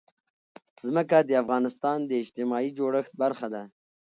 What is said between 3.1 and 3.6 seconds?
برخه